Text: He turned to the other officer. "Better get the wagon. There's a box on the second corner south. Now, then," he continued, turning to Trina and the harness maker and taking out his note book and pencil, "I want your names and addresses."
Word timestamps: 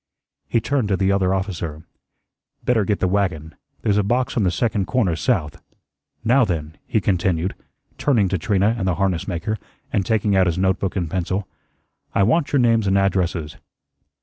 He 0.49 0.59
turned 0.59 0.87
to 0.87 0.97
the 0.97 1.11
other 1.11 1.31
officer. 1.31 1.83
"Better 2.65 2.85
get 2.85 2.97
the 3.01 3.07
wagon. 3.07 3.53
There's 3.83 3.99
a 3.99 4.03
box 4.03 4.35
on 4.35 4.41
the 4.41 4.49
second 4.49 4.87
corner 4.87 5.15
south. 5.15 5.61
Now, 6.23 6.43
then," 6.43 6.75
he 6.87 6.99
continued, 6.99 7.53
turning 7.99 8.27
to 8.29 8.39
Trina 8.39 8.73
and 8.79 8.87
the 8.87 8.95
harness 8.95 9.27
maker 9.27 9.59
and 9.93 10.03
taking 10.03 10.35
out 10.35 10.47
his 10.47 10.57
note 10.57 10.79
book 10.79 10.95
and 10.95 11.07
pencil, 11.07 11.47
"I 12.15 12.23
want 12.23 12.51
your 12.51 12.57
names 12.59 12.87
and 12.87 12.97
addresses." 12.97 13.57